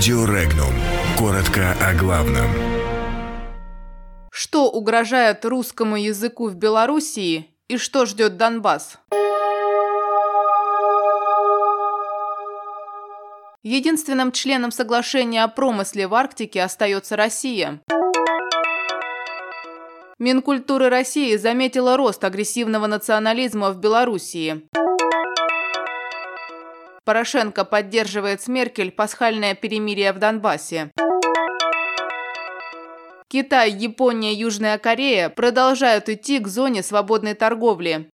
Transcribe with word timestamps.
Радио 0.00 0.24
Регнум. 0.24 0.72
Коротко 1.18 1.76
о 1.78 1.92
главном. 1.92 2.48
Что 4.32 4.70
угрожает 4.70 5.44
русскому 5.44 5.96
языку 5.96 6.48
в 6.48 6.54
Белоруссии 6.54 7.54
и 7.68 7.76
что 7.76 8.06
ждет 8.06 8.38
Донбасс? 8.38 8.96
Единственным 13.62 14.32
членом 14.32 14.70
соглашения 14.70 15.44
о 15.44 15.48
промысле 15.48 16.08
в 16.08 16.14
Арктике 16.14 16.62
остается 16.62 17.14
Россия. 17.14 17.82
Минкультуры 20.18 20.88
России 20.88 21.36
заметила 21.36 21.98
рост 21.98 22.24
агрессивного 22.24 22.86
национализма 22.86 23.70
в 23.70 23.78
Белоруссии. 23.78 24.66
Порошенко 27.10 27.64
поддерживает 27.64 28.40
с 28.40 28.46
Меркель 28.46 28.92
пасхальное 28.92 29.56
перемирие 29.56 30.12
в 30.12 30.20
Донбассе. 30.20 30.92
Китай, 33.26 33.72
Япония, 33.72 34.32
Южная 34.32 34.78
Корея 34.78 35.28
продолжают 35.28 36.08
идти 36.08 36.38
к 36.38 36.46
зоне 36.46 36.84
свободной 36.84 37.34
торговли. 37.34 38.08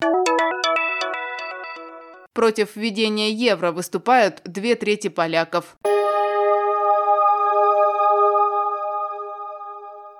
Против 2.32 2.78
введения 2.78 3.32
евро 3.32 3.74
выступают 3.74 4.42
две 4.46 4.76
трети 4.76 5.10
поляков. 5.10 5.76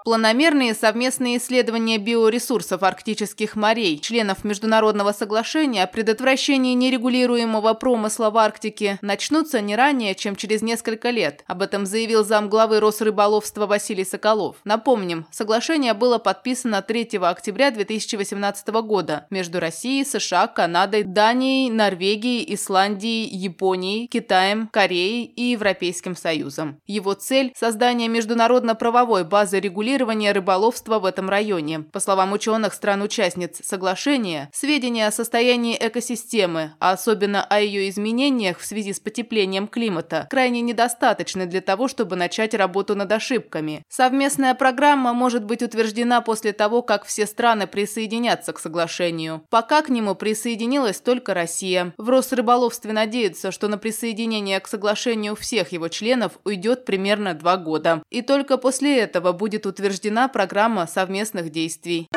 Планомерные 0.06 0.76
совместные 0.76 1.38
исследования 1.38 1.98
биоресурсов 1.98 2.84
арктических 2.84 3.56
морей, 3.56 3.98
членов 3.98 4.44
Международного 4.44 5.14
соглашения 5.14 5.82
о 5.82 5.88
предотвращении 5.88 6.76
нерегулируемого 6.76 7.74
промысла 7.74 8.30
в 8.30 8.38
Арктике, 8.38 9.00
начнутся 9.02 9.62
не 9.62 9.76
ранее, 9.76 10.14
чем 10.14 10.36
через 10.36 10.62
несколько 10.62 11.10
лет. 11.10 11.44
Об 11.48 11.64
этом 11.64 11.88
заявил 11.88 12.24
замглавы 12.24 12.82
Росрыболовства 12.82 13.66
Василий 13.66 14.06
Соколов. 14.06 14.58
Напомним, 14.64 15.26
соглашение 15.32 15.96
было 15.96 16.20
подписано 16.20 16.84
3 16.84 17.18
октября 17.24 17.72
2018 17.72 18.68
года 18.84 19.26
между 19.32 19.60
Россией, 19.60 20.06
США, 20.06 20.46
Канадой, 20.46 21.02
Данией, 21.02 21.72
Норвегией, 21.72 22.54
Исландией, 22.54 23.26
Японией, 23.26 24.06
Китаем, 24.06 24.68
Кореей 24.68 25.24
и 25.26 25.54
Европейским 25.54 26.16
Союзом. 26.16 26.80
Его 26.86 27.14
цель– 27.14 27.54
создание 27.58 28.08
международно-правовой 28.08 29.24
базы 29.24 29.60
регулирования 29.60 29.95
регулирования 29.96 30.34
рыболовства 30.34 31.00
в 31.00 31.06
этом 31.06 31.30
районе. 31.30 31.80
По 31.80 32.00
словам 32.00 32.34
ученых 32.34 32.74
стран-участниц 32.74 33.62
соглашения, 33.64 34.50
сведения 34.54 35.08
о 35.08 35.12
состоянии 35.12 35.78
экосистемы, 35.80 36.74
а 36.80 36.92
особенно 36.92 37.44
о 37.44 37.60
ее 37.60 37.90
изменениях 37.90 38.60
в 38.60 38.66
связи 38.66 38.94
с 38.94 39.00
потеплением 39.00 39.68
климата, 39.68 40.28
крайне 40.30 40.62
недостаточны 40.62 41.46
для 41.46 41.62
того, 41.62 41.88
чтобы 41.88 42.16
начать 42.16 42.54
работу 42.54 42.96
над 42.96 43.12
ошибками. 43.12 43.84
Совместная 43.90 44.54
программа 44.54 45.14
может 45.14 45.46
быть 45.46 45.64
утверждена 45.64 46.22
после 46.22 46.52
того, 46.52 46.82
как 46.82 47.06
все 47.06 47.26
страны 47.26 47.66
присоединятся 47.66 48.52
к 48.54 48.60
соглашению. 48.60 49.44
Пока 49.50 49.82
к 49.82 49.90
нему 49.90 50.16
присоединилась 50.16 51.00
только 51.00 51.34
Россия. 51.34 51.94
В 51.98 52.10
Росрыболовстве 52.10 52.92
надеются, 52.92 53.52
что 53.52 53.68
на 53.68 53.78
присоединение 53.78 54.60
к 54.60 54.68
соглашению 54.68 55.36
всех 55.36 55.72
его 55.72 55.88
членов 55.88 56.34
уйдет 56.44 56.86
примерно 56.86 57.34
два 57.34 57.58
года. 57.58 58.04
И 58.10 58.22
только 58.22 58.58
после 58.58 59.00
этого 59.00 59.32
будет 59.32 59.66
утверждена 59.66 59.85
утверждена 59.86 60.28
программа 60.28 60.88
совместных 60.88 61.52
действий. 61.52 62.08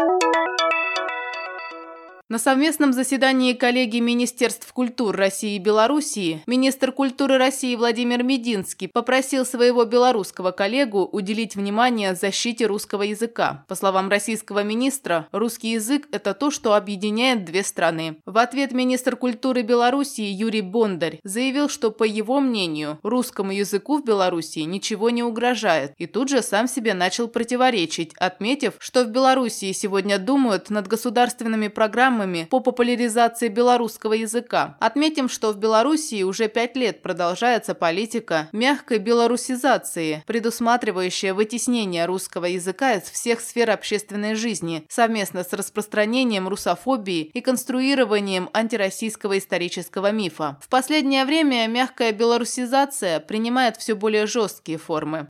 На 2.31 2.39
совместном 2.39 2.93
заседании 2.93 3.55
коллегии 3.55 4.01
Министерств 4.01 4.71
культур 4.75 5.17
России 5.17 5.57
и 5.57 5.59
Белоруссии 5.59 6.43
министр 6.47 6.93
культуры 6.93 7.39
России 7.39 7.75
Владимир 7.75 8.23
Мединский 8.23 8.87
попросил 8.87 9.47
своего 9.47 9.87
белорусского 9.87 10.51
коллегу 10.51 11.09
уделить 11.11 11.57
внимание 11.57 12.15
защите 12.15 12.67
русского 12.67 13.05
языка. 13.05 13.65
По 13.67 13.75
словам 13.75 14.11
российского 14.11 14.63
министра, 14.63 15.27
русский 15.33 15.71
язык– 15.71 16.07
это 16.13 16.35
то, 16.35 16.51
что 16.51 16.75
объединяет 16.75 17.47
две 17.47 17.63
страны. 17.63 18.19
В 18.27 18.37
ответ 18.37 18.73
министр 18.73 19.17
культуры 19.17 19.63
Белоруссии 19.63 20.27
Юрий 20.27 20.61
Бондарь 20.61 21.21
заявил, 21.25 21.71
что, 21.71 21.91
по 21.91 22.05
его 22.05 22.41
мнению, 22.41 22.99
русскому 23.03 23.53
языку 23.53 24.03
в 24.03 24.05
Белоруссии 24.05 24.61
ничего 24.61 25.09
не 25.09 25.23
угрожает, 25.23 25.95
и 25.97 26.05
тут 26.05 26.29
же 26.29 26.43
сам 26.43 26.69
себе 26.69 26.93
начал 26.93 27.27
противоречить, 27.27 28.13
отметив, 28.19 28.75
что 28.81 29.05
в 29.05 29.09
Белоруссии 29.09 29.73
сегодня 29.73 30.19
думают 30.19 30.69
над 30.69 30.89
государственными 30.89 31.69
программами 31.69 32.18
программами 32.19 32.47
по 32.51 32.61
популяризации 32.61 33.49
белорусского 33.49 34.15
языка. 34.15 34.77
Отметим, 34.81 35.29
что 35.29 35.53
в 35.53 35.57
Белоруссии 35.57 36.23
уже 36.23 36.49
пять 36.49 36.77
лет 36.77 37.03
продолжается 37.03 37.75
политика 37.75 38.49
мягкой 38.53 38.99
белорусизации, 38.99 40.23
предусматривающая 40.27 41.35
вытеснение 41.35 42.07
русского 42.07 42.47
языка 42.47 42.95
из 42.95 43.03
всех 43.05 43.41
сфер 43.41 43.71
общественной 43.71 44.35
жизни, 44.35 44.85
совместно 44.89 45.45
с 45.45 45.53
распространением 45.53 46.49
русофобии 46.49 47.31
и 47.35 47.41
конструированием 47.41 48.49
антироссийского 48.53 49.39
исторического 49.39 50.11
мифа. 50.11 50.59
В 50.61 50.69
последнее 50.69 51.25
время 51.25 51.67
мягкая 51.69 52.13
белорусизация 52.13 53.21
принимает 53.21 53.77
все 53.77 53.95
более 53.95 54.27
жесткие 54.27 54.79
формы. 54.79 55.29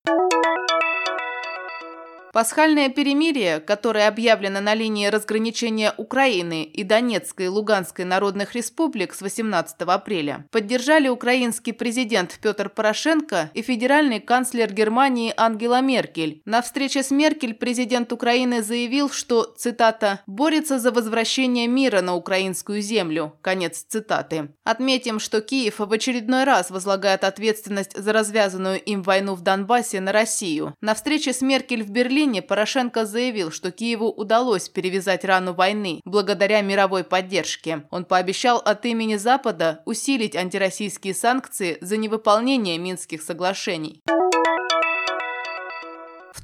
Пасхальное 2.33 2.89
перемирие, 2.89 3.61
которое 3.61 4.07
объявлено 4.07 4.61
на 4.61 4.75
линии 4.75 5.07
разграничения 5.07 5.93
Украины 5.97 6.65
и 6.65 6.85
Донецкой 6.85 7.47
и 7.47 7.49
Луганской 7.49 8.05
народных 8.05 8.55
республик 8.55 9.15
с 9.15 9.23
18 9.23 9.77
апреля, 9.83 10.47
поддержали 10.51 11.09
украинский 11.09 11.73
президент 11.73 12.39
Петр 12.43 12.69
Порошенко 12.69 13.51
и 13.55 13.63
федеральный 13.63 14.21
канцлер 14.21 14.73
Германии 14.73 15.33
Ангела 15.37 15.81
Меркель. 15.81 16.43
На 16.45 16.63
встрече 16.63 17.03
с 17.03 17.11
Меркель 17.11 17.55
президент 17.55 18.13
Украины 18.13 18.63
заявил, 18.63 19.11
что, 19.11 19.43
цитата, 19.45 20.21
«борется 20.27 20.79
за 20.79 20.93
возвращение 20.93 21.67
мира 21.67 22.03
на 22.03 22.15
украинскую 22.15 22.83
землю», 22.83 23.35
конец 23.41 23.85
цитаты. 23.89 24.51
Отметим, 24.65 25.19
что 25.19 25.41
Киев 25.41 25.79
в 25.79 25.93
очередной 25.93 26.45
раз 26.45 26.71
возлагает 26.71 27.25
ответственность 27.25 27.97
за 27.97 28.13
развязанную 28.13 28.81
им 28.81 29.03
войну 29.03 29.35
в 29.35 29.41
Донбассе 29.41 30.01
на 30.01 30.13
Россию. 30.13 30.75
На 30.81 30.95
встрече 30.95 31.33
с 31.33 31.41
Меркель 31.41 31.83
в 31.83 31.91
Берлине 31.91 32.19
Берлине 32.29 32.43
Порошенко 32.43 33.07
заявил, 33.07 33.51
что 33.51 33.71
Киеву 33.71 34.09
удалось 34.09 34.69
перевязать 34.69 35.25
рану 35.25 35.55
войны 35.55 36.03
благодаря 36.05 36.61
мировой 36.61 37.03
поддержке. 37.03 37.87
Он 37.91 38.05
пообещал 38.05 38.59
от 38.59 38.85
имени 38.85 39.17
Запада 39.17 39.81
усилить 39.87 40.37
антироссийские 40.37 41.15
санкции 41.15 41.79
за 41.81 41.97
невыполнение 41.97 42.77
Минских 42.77 43.23
соглашений. 43.23 44.03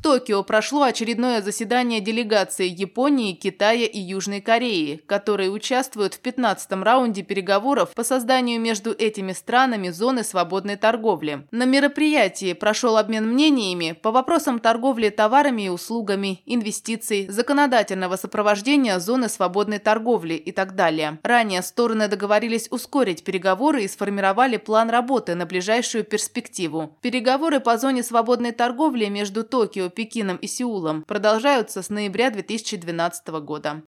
Токио 0.04 0.42
прошло 0.42 0.82
очередное 0.82 1.41
заседание 1.41 1.98
делегации 1.98 2.69
Японии, 2.69 3.32
Китая 3.32 3.87
и 3.87 3.98
Южной 3.98 4.42
Кореи, 4.42 5.00
которые 5.06 5.48
участвуют 5.48 6.12
в 6.12 6.20
15-м 6.20 6.82
раунде 6.82 7.22
переговоров 7.22 7.94
по 7.94 8.04
созданию 8.04 8.60
между 8.60 8.92
этими 8.92 9.32
странами 9.32 9.88
зоны 9.88 10.22
свободной 10.22 10.76
торговли. 10.76 11.47
На 11.53 11.65
мероприятии 11.65 12.53
прошел 12.53 12.98
обмен 12.98 13.26
мнениями 13.26 13.92
по 13.92 14.10
вопросам 14.10 14.59
торговли 14.59 15.09
товарами 15.09 15.62
и 15.62 15.69
услугами, 15.70 16.42
инвестиций, 16.44 17.26
законодательного 17.28 18.16
сопровождения 18.16 18.98
зоны 18.98 19.31
свободной 19.31 19.78
торговли 19.78 20.34
и 20.34 20.53
так 20.53 20.75
далее. 20.75 21.19
Ранее 21.22 21.62
стороны 21.62 22.09
договорились 22.09 22.69
ускорить 22.71 23.25
переговоры 23.25 23.84
и 23.84 23.88
сформировали 23.88 24.59
план 24.59 24.91
работы 24.91 25.34
на 25.34 25.47
ближайшую 25.47 26.04
перспективу. 26.04 26.94
Переговоры 27.00 27.59
по 27.59 27.78
зоне 27.78 28.03
свободной 28.03 28.53
торговли 28.53 29.06
между 29.06 29.44
Токио, 29.44 29.94
Пекином 29.94 30.37
и 30.37 30.47
Сеулом 30.47 31.03
продолжаются 31.03 31.82
с 31.82 31.91
ноября 31.91 32.31
2012 32.31 33.28
года. 33.28 33.82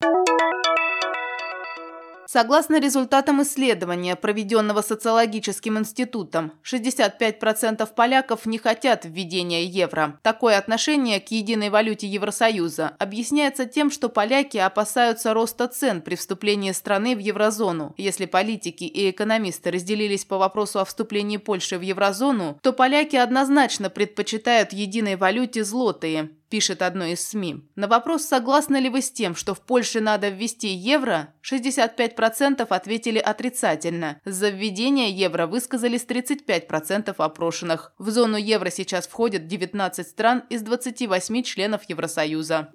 Согласно 2.28 2.79
результатам 2.79 3.41
исследования, 3.44 4.16
проведенного 4.16 4.81
социологическим 4.81 5.78
институтом, 5.78 6.53
65% 6.63 7.88
поляков 7.94 8.45
не 8.45 8.57
хотят 8.57 9.06
введения 9.06 9.65
евро. 9.65 10.19
Такое 10.21 10.57
отношение 10.57 11.19
к 11.19 11.30
единой 11.30 11.69
валюте 11.69 12.07
Евросоюза 12.07 12.95
объясняется 13.00 13.65
тем, 13.65 13.92
что 13.92 14.09
поляки 14.09 14.57
опасаются 14.57 15.33
роста 15.33 15.68
цен 15.68 16.01
при 16.01 16.15
вступлении 16.15 16.71
страны 16.71 17.15
в 17.15 17.19
еврозону. 17.19 17.94
Если 17.98 18.25
политики 18.25 18.86
и 18.86 19.09
экономисты 19.09 19.71
разделились 19.71 20.25
по 20.25 20.38
вопросу 20.38 20.80
о 20.80 20.86
вступлении 20.86 21.38
Польши 21.38 21.77
в 21.77 21.81
еврозону, 21.81 22.57
то 22.62 22.74
поляки 22.74 23.15
однозначно 23.15 23.89
предпочитают 23.89 24.74
единой 24.74 25.15
валюте 25.15 25.63
злотые 25.63 26.30
пишет 26.53 26.83
одно 26.83 27.05
из 27.05 27.29
СМИ. 27.29 27.67
На 27.75 27.88
вопрос, 27.88 28.25
согласны 28.25 28.77
ли 28.77 28.88
вы 28.88 29.01
с 29.01 29.11
тем, 29.11 29.35
что 29.35 29.55
в 29.55 29.61
Польше 29.61 30.01
надо 30.01 30.29
ввести 30.29 30.67
евро, 30.67 31.33
65% 31.41 32.61
ответили 32.69 33.17
отрицательно. 33.17 34.21
За 34.23 34.50
введение 34.50 35.09
евро 35.09 35.47
высказались 35.47 36.05
35% 36.07 37.15
опрошенных. 37.17 37.94
В 37.97 38.11
зону 38.11 38.38
евро 38.38 38.69
сейчас 38.69 39.07
входят 39.07 39.47
19 39.47 40.07
стран 40.07 40.44
из 40.51 40.61
28 40.61 41.41
членов 41.41 41.89
Евросоюза. 41.89 42.69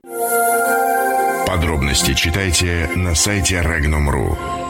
Подробности 1.46 2.14
читайте 2.14 2.90
на 2.96 3.14
сайте 3.14 3.62
Regnum.ru. 3.62 4.67